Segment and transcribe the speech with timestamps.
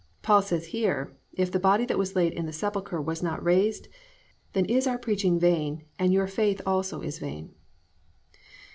[0.23, 3.87] Paul says here, _if the body that was laid in the sepulchre was not raised,
[4.53, 7.53] "then is our preaching vain" and your "faith also is vain."